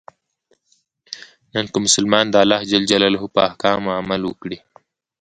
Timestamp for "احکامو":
3.49-3.95